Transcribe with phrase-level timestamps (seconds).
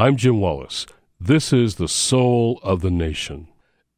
[0.00, 0.86] I'm Jim Wallis.
[1.20, 3.48] This is the soul of the nation.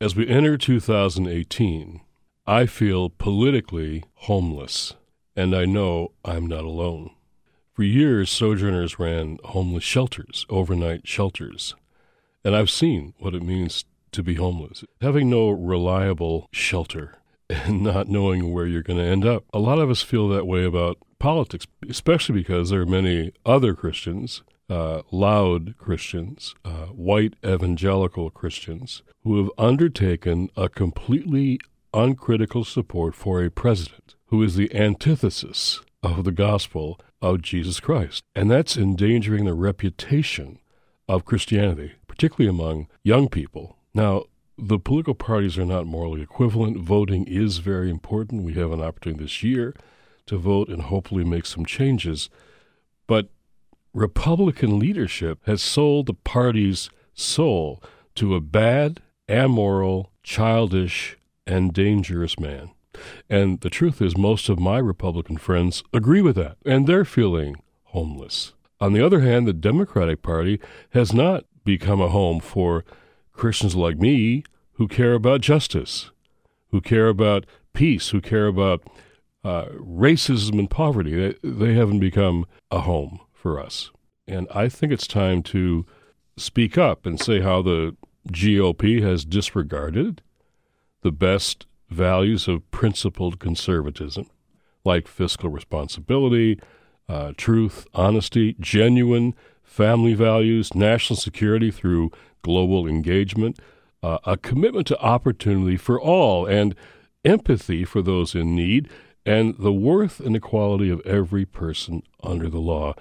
[0.00, 2.00] As we enter 2018,
[2.44, 4.94] I feel politically homeless,
[5.36, 7.10] and I know I'm not alone.
[7.72, 11.76] For years, Sojourners ran homeless shelters, overnight shelters,
[12.44, 14.82] and I've seen what it means to be homeless.
[15.00, 19.44] Having no reliable shelter and not knowing where you're going to end up.
[19.54, 23.76] A lot of us feel that way about politics, especially because there are many other
[23.76, 24.42] Christians,
[24.72, 31.60] uh, loud Christians, uh, white evangelical Christians, who have undertaken a completely
[31.92, 38.22] uncritical support for a president who is the antithesis of the gospel of Jesus Christ.
[38.34, 40.58] And that's endangering the reputation
[41.06, 43.76] of Christianity, particularly among young people.
[43.92, 44.24] Now,
[44.56, 46.78] the political parties are not morally equivalent.
[46.78, 48.44] Voting is very important.
[48.44, 49.74] We have an opportunity this year
[50.26, 52.30] to vote and hopefully make some changes.
[53.06, 53.28] But
[53.94, 57.82] Republican leadership has sold the party's soul
[58.14, 59.00] to a bad,
[59.30, 62.70] amoral, childish, and dangerous man.
[63.28, 67.56] And the truth is, most of my Republican friends agree with that, and they're feeling
[67.84, 68.54] homeless.
[68.80, 70.58] On the other hand, the Democratic Party
[70.90, 72.84] has not become a home for
[73.32, 76.10] Christians like me who care about justice,
[76.70, 78.82] who care about peace, who care about
[79.44, 81.14] uh, racism and poverty.
[81.14, 83.90] They, they haven't become a home for us.
[84.28, 85.84] And I think it's time to
[86.36, 87.96] speak up and say how the
[88.28, 90.22] GOP has disregarded
[91.02, 94.30] the best values of principled conservatism,
[94.84, 96.60] like fiscal responsibility,
[97.08, 103.58] uh, truth, honesty, genuine family values, national security through global engagement,
[104.04, 106.76] uh, a commitment to opportunity for all, and
[107.24, 108.88] empathy for those in need,
[109.24, 112.94] and the worth and equality of every person under the law.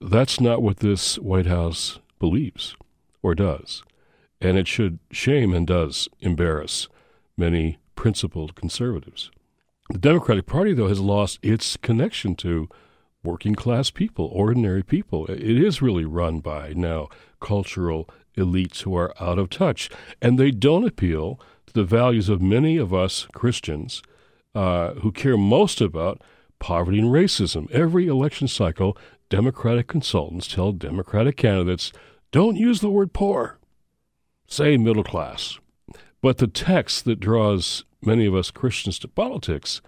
[0.00, 2.76] That's not what this White House believes
[3.22, 3.82] or does.
[4.40, 6.88] And it should shame and does embarrass
[7.36, 9.30] many principled conservatives.
[9.90, 12.68] The Democratic Party, though, has lost its connection to
[13.22, 15.26] working class people, ordinary people.
[15.26, 17.08] It is really run by now
[17.40, 22.42] cultural elites who are out of touch, and they don't appeal to the values of
[22.42, 24.02] many of us Christians
[24.56, 26.22] uh, who care most about
[26.58, 27.70] poverty and racism.
[27.70, 28.96] Every election cycle,
[29.28, 31.92] Democratic consultants tell Democratic candidates
[32.32, 33.58] don't use the word poor,
[34.46, 35.58] say middle class.
[36.22, 39.82] But the text that draws many of us Christians to politics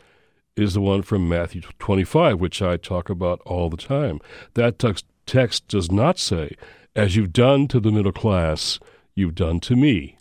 [0.55, 4.21] is the one from Matthew 25, which I talk about all the time.
[4.53, 6.57] That text, text does not say,
[6.95, 8.79] as you've done to the middle class,
[9.15, 10.19] you've done to me.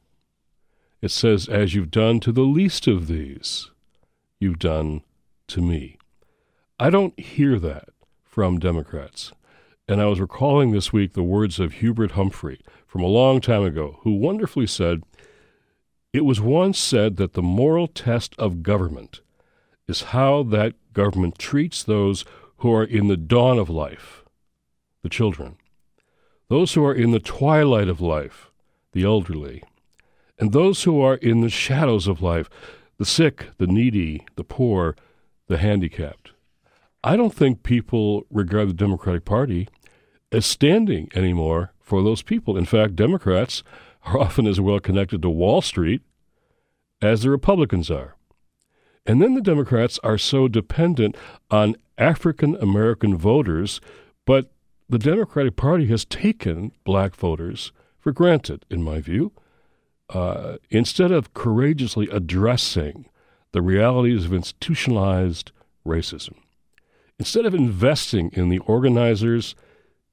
[1.01, 3.71] It says, as you've done to the least of these,
[4.39, 5.01] you've done
[5.47, 5.97] to me.
[6.79, 7.89] I don't hear that
[8.23, 9.31] from Democrats.
[9.87, 13.63] And I was recalling this week the words of Hubert Humphrey from a long time
[13.63, 15.03] ago, who wonderfully said,
[16.13, 19.21] It was once said that the moral test of government
[19.87, 22.25] is how that government treats those
[22.57, 24.23] who are in the dawn of life,
[25.03, 25.57] the children,
[26.49, 28.51] those who are in the twilight of life,
[28.91, 29.63] the elderly,
[30.39, 32.49] and those who are in the shadows of life,
[32.97, 34.95] the sick, the needy, the poor,
[35.47, 36.31] the handicapped.
[37.03, 39.67] I don't think people regard the Democratic Party
[40.31, 42.57] as standing anymore for those people.
[42.57, 43.63] In fact, Democrats
[44.05, 46.01] are often as well connected to Wall Street
[47.01, 48.15] as the Republicans are.
[49.05, 51.15] And then the Democrats are so dependent
[51.49, 53.79] on African American voters,
[54.25, 54.51] but
[54.89, 59.31] the Democratic Party has taken black voters for granted, in my view.
[60.09, 63.09] Uh, instead of courageously addressing
[63.51, 65.51] the realities of institutionalized
[65.85, 66.35] racism,
[67.19, 69.55] instead of investing in the organizers,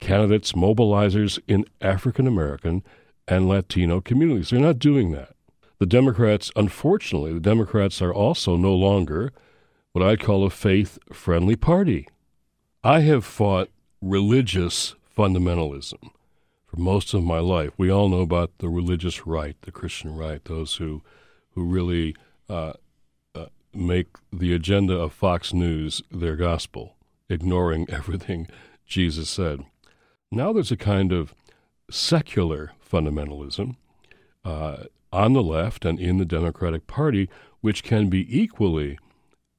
[0.01, 2.83] candidates, mobilizers in African American
[3.29, 5.35] and Latino communities, they're not doing that.
[5.79, 9.33] The Democrats, unfortunately, the Democrats are also no longer
[9.93, 12.09] what I call a faith friendly party.
[12.83, 16.11] I have fought religious fundamentalism
[16.75, 17.71] for most of my life.
[17.77, 21.03] We all know about the religious right, the Christian right, those who,
[21.51, 22.17] who really
[22.49, 22.75] uh,
[23.35, 26.97] uh, make the agenda of Fox News their gospel,
[27.29, 28.49] ignoring everything
[28.87, 29.65] Jesus said.
[30.33, 31.35] Now there's a kind of
[31.91, 33.77] secular fundamentalism
[34.45, 37.29] uh, on the left and in the Democratic Party,
[37.61, 38.99] which can be equally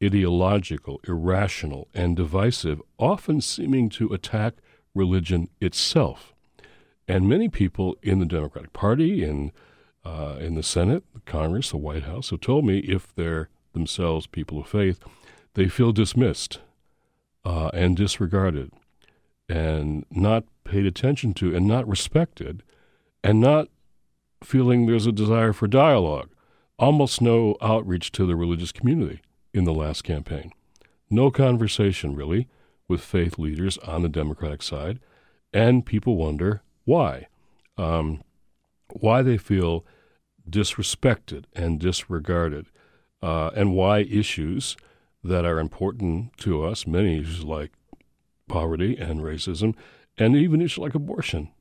[0.04, 4.56] ideological, irrational, and divisive, often seeming to attack
[4.94, 6.35] religion itself.
[7.08, 9.52] And many people in the Democratic Party, in,
[10.04, 14.28] uh, in the Senate, the Congress, the White House, have told me if they're themselves
[14.28, 15.00] people of faith,
[15.54, 16.60] they feel dismissed
[17.46, 18.72] uh, and disregarded.
[19.48, 22.64] and not paid attention to and not respected
[23.24, 23.68] and not
[24.44, 26.30] feeling there's a desire for dialogue.
[26.78, 29.22] Almost no outreach to the religious community
[29.54, 30.52] in the last campaign.
[31.10, 32.48] No conversation, really,
[32.88, 35.00] with faith leaders on the Democratic side.
[35.54, 37.28] And people wonder why.
[37.78, 38.24] Um,
[38.94, 39.86] why they feel
[40.50, 42.68] disrespected and disregarded,
[43.22, 44.78] uh, and why issues
[45.24, 47.72] that are important to us, many issues like
[48.48, 49.76] poverty and racism,
[50.18, 51.52] and even issues like abortion,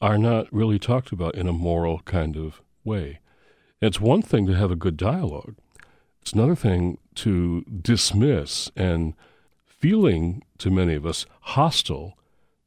[0.00, 3.20] are not really talked about in a moral kind of way.
[3.80, 5.56] It's one thing to have a good dialogue.
[6.22, 9.14] It's another thing to dismiss and
[9.66, 12.16] feeling to many of us hostile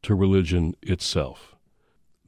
[0.03, 1.56] to religion itself.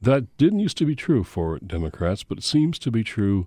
[0.00, 3.46] That didn't used to be true for Democrats, but it seems to be true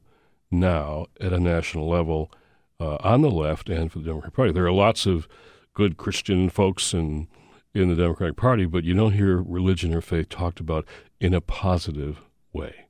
[0.52, 2.32] now at a national level
[2.80, 4.52] uh, on the left and for the Democratic Party.
[4.52, 5.28] There are lots of
[5.74, 7.28] good Christian folks in
[7.74, 10.86] in the Democratic Party, but you don't hear religion or faith talked about
[11.20, 12.22] in a positive
[12.52, 12.86] way.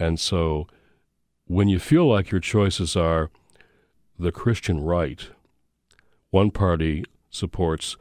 [0.00, 0.66] And so
[1.46, 3.30] when you feel like your choices are
[4.18, 5.28] the Christian right,
[6.30, 7.96] one party supports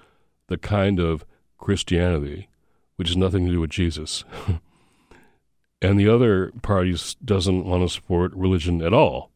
[0.48, 1.24] the kind of
[1.60, 2.48] Christianity
[2.95, 4.24] which has nothing to do with Jesus.
[5.81, 9.31] and the other party doesn't want to support religion at all,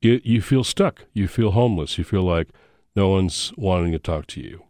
[0.00, 1.04] it, you feel stuck.
[1.12, 1.98] You feel homeless.
[1.98, 2.48] You feel like
[2.94, 4.64] no one's wanting to talk to you.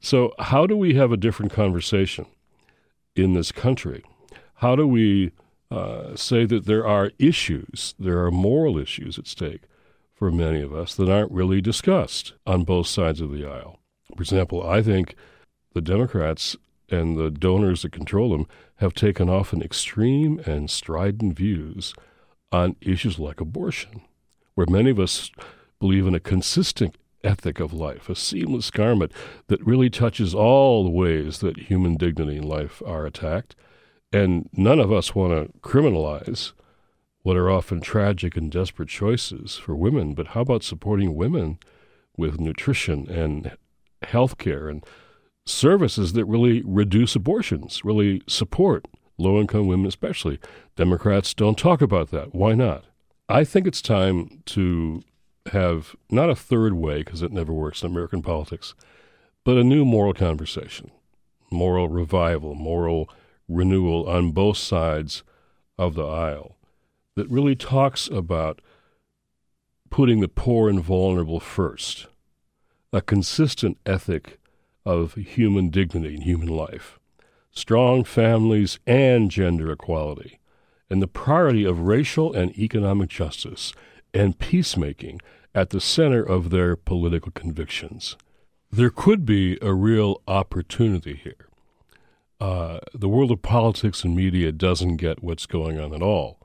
[0.00, 2.26] So, how do we have a different conversation
[3.14, 4.04] in this country?
[4.56, 5.32] How do we
[5.70, 9.62] uh, say that there are issues, there are moral issues at stake
[10.12, 13.78] for many of us that aren't really discussed on both sides of the aisle?
[14.16, 15.14] For example, I think
[15.72, 16.56] the Democrats
[16.92, 18.46] and the donors that control them
[18.76, 21.94] have taken often extreme and strident views
[22.52, 24.02] on issues like abortion,
[24.54, 25.30] where many of us
[25.80, 29.12] believe in a consistent ethic of life, a seamless garment
[29.46, 33.54] that really touches all the ways that human dignity and life are attacked.
[34.12, 36.52] And none of us want to criminalize
[37.22, 41.58] what are often tragic and desperate choices for women, but how about supporting women
[42.16, 43.56] with nutrition and
[44.02, 44.84] health care and
[45.44, 48.86] services that really reduce abortions, really support
[49.18, 50.38] low income women, especially.
[50.76, 52.34] Democrats don't talk about that.
[52.34, 52.84] Why not?
[53.28, 55.02] I think it's time to
[55.52, 58.74] have not a third way, because it never works in American politics,
[59.44, 60.90] but a new moral conversation,
[61.50, 63.08] moral revival, moral
[63.48, 65.22] renewal on both sides
[65.78, 66.56] of the aisle
[67.16, 68.60] that really talks about
[69.90, 72.06] putting the poor and vulnerable first,
[72.92, 74.38] a consistent ethic
[74.84, 76.98] of human dignity and human life,
[77.50, 80.38] strong families and gender equality,
[80.90, 83.72] and the priority of racial and economic justice
[84.12, 85.20] and peacemaking
[85.54, 88.16] at the center of their political convictions.
[88.70, 91.48] There could be a real opportunity here.
[92.40, 96.40] Uh, the world of politics and media doesn't get what's going on at all.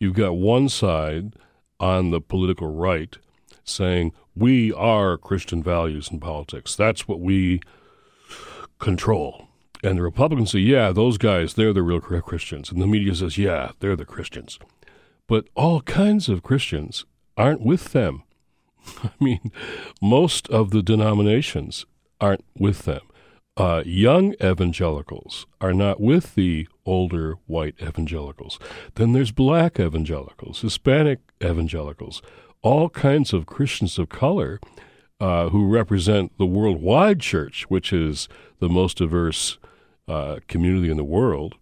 [0.00, 1.34] You've got one side
[1.78, 3.16] on the political right
[3.66, 6.74] saying, We are Christian values in politics.
[6.74, 7.60] That's what we
[8.78, 9.48] control.
[9.82, 12.70] And the Republicans say, yeah, those guys, they're the real Christians.
[12.70, 14.58] And the media says, yeah, they're the Christians.
[15.26, 17.04] But all kinds of Christians
[17.36, 18.22] aren't with them.
[19.04, 19.52] I mean,
[20.00, 21.86] most of the denominations
[22.20, 23.02] aren't with them.
[23.56, 28.58] Uh, young evangelicals are not with the older white evangelicals.
[28.96, 32.20] Then there's black evangelicals, Hispanic evangelicals,
[32.66, 34.58] all kinds of Christians of color
[35.20, 39.58] uh, who represent the worldwide church, which is the most diverse
[40.08, 41.54] uh, community in the world,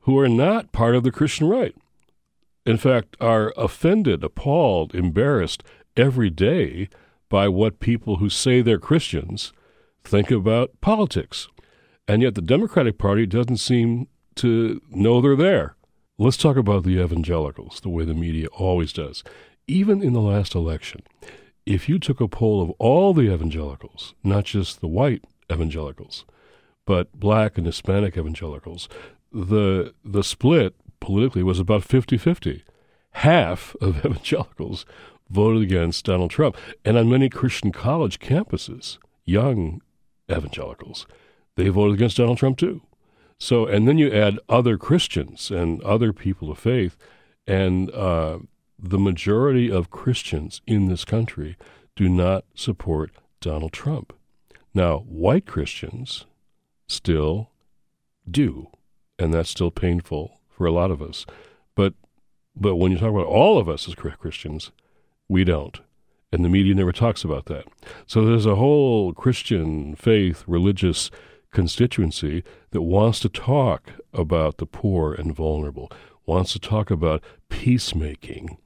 [0.00, 1.74] who are not part of the Christian right.
[2.66, 5.62] In fact, are offended, appalled, embarrassed
[5.96, 6.90] every day
[7.30, 9.54] by what people who say they're Christians
[10.04, 11.48] think about politics.
[12.06, 15.76] And yet the Democratic Party doesn't seem to know they're there.
[16.18, 19.24] Let's talk about the evangelicals, the way the media always does.
[19.70, 21.02] Even in the last election,
[21.64, 26.24] if you took a poll of all the evangelicals, not just the white evangelicals,
[26.86, 28.88] but black and Hispanic evangelicals,
[29.32, 32.62] the the split politically was about 50-50.
[33.12, 34.84] Half of evangelicals
[35.30, 36.56] voted against Donald Trump.
[36.84, 39.82] And on many Christian college campuses, young
[40.28, 41.06] evangelicals,
[41.54, 42.82] they voted against Donald Trump too.
[43.38, 46.96] So, and then you add other Christians and other people of faith,
[47.46, 48.40] and uh,
[48.82, 51.56] the majority of Christians in this country
[51.96, 53.10] do not support
[53.40, 54.12] Donald Trump.
[54.72, 56.24] Now, white Christians
[56.86, 57.50] still
[58.28, 58.68] do,
[59.18, 61.26] and that's still painful for a lot of us.
[61.74, 61.94] But
[62.56, 64.70] but when you talk about all of us as Christians,
[65.28, 65.80] we don't.
[66.32, 67.64] And the media never talks about that.
[68.06, 71.10] So there's a whole Christian faith, religious
[71.50, 75.90] constituency that wants to talk about the poor and vulnerable,
[76.26, 78.58] wants to talk about peacemaking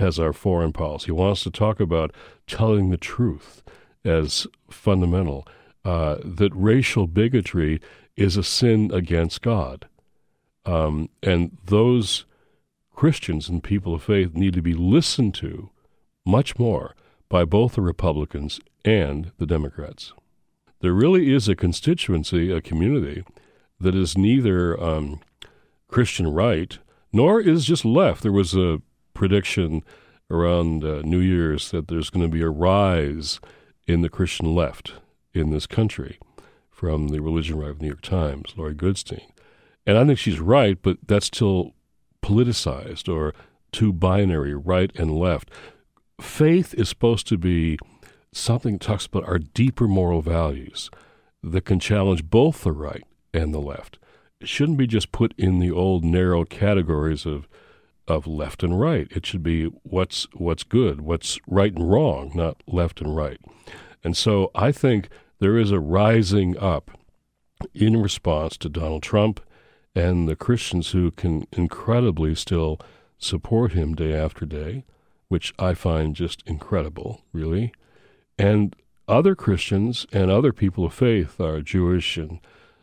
[0.00, 2.12] as our foreign policy, He wants to talk about
[2.46, 3.62] telling the truth
[4.04, 5.46] as fundamental,
[5.84, 7.80] uh, that racial bigotry
[8.16, 9.86] is a sin against God.
[10.64, 12.26] Um, and those
[12.94, 15.70] Christians and people of faith need to be listened to
[16.26, 16.94] much more
[17.28, 20.12] by both the Republicans and the Democrats.
[20.80, 23.24] There really is a constituency, a community,
[23.78, 25.20] that is neither um,
[25.88, 26.78] Christian right
[27.12, 28.22] nor is just left.
[28.22, 28.82] There was a
[29.20, 29.84] prediction
[30.30, 33.38] around uh, New Year's that there's going to be a rise
[33.86, 34.94] in the Christian left
[35.34, 36.18] in this country
[36.70, 39.28] from the Religion Right of the New York Times, Laurie Goodstein.
[39.84, 41.74] And I think she's right, but that's still
[42.22, 43.34] politicized or
[43.72, 45.50] too binary, right and left.
[46.18, 47.78] Faith is supposed to be
[48.32, 50.88] something that talks about our deeper moral values
[51.42, 53.98] that can challenge both the right and the left.
[54.40, 57.46] It shouldn't be just put in the old narrow categories of
[58.10, 59.08] of left and right.
[59.10, 63.40] It should be what's what's good, what's right and wrong, not left and right.
[64.02, 66.90] And so I think there is a rising up
[67.74, 69.40] in response to Donald Trump
[69.94, 72.78] and the Christians who can incredibly still
[73.18, 74.84] support him day after day,
[75.28, 77.72] which I find just incredible, really.
[78.38, 78.74] And
[79.08, 82.40] other Christians and other people of faith, our Jewish and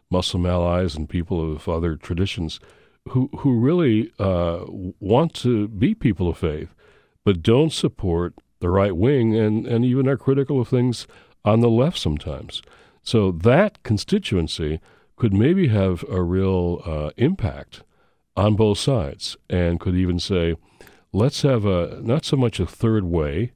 [0.10, 2.60] Muslim allies and people of other traditions,
[3.10, 4.66] who who really uh,
[5.00, 6.74] want to be people of faith,
[7.24, 11.08] but don't support the right wing and, and even are critical of things
[11.46, 12.62] on the left sometimes.
[13.04, 14.80] So that constituency
[15.16, 17.84] could maybe have a real uh, impact
[18.36, 20.56] on both sides and could even say,
[21.14, 23.52] let's have a not so much a third way,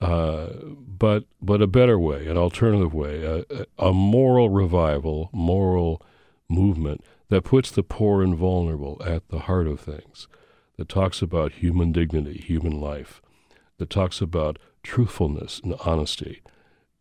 [0.00, 0.48] uh,
[0.86, 6.02] but but a better way, an alternative way, a, a moral revival, moral
[6.48, 10.28] movement that puts the poor and vulnerable at the heart of things,
[10.76, 13.20] that talks about human dignity, human life,
[13.78, 16.42] that talks about truthfulness and honesty,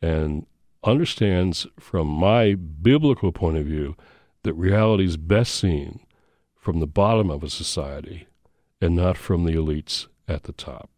[0.01, 0.45] and
[0.83, 3.95] understands from my biblical point of view
[4.43, 5.99] that reality is best seen
[6.55, 8.27] from the bottom of a society
[8.81, 10.89] and not from the elites at the top.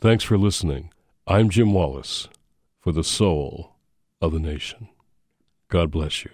[0.00, 0.90] Thanks for listening.
[1.26, 2.28] I'm Jim Wallis
[2.80, 3.76] for the soul
[4.20, 4.88] of the nation.
[5.68, 6.30] God bless you.